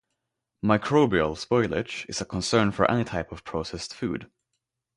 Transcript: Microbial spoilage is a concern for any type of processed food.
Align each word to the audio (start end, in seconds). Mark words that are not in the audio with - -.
Microbial 0.65 1.37
spoilage 1.37 2.09
is 2.09 2.19
a 2.19 2.25
concern 2.25 2.71
for 2.71 2.89
any 2.89 3.03
type 3.03 3.31
of 3.31 3.43
processed 3.43 3.93
food. 3.93 4.31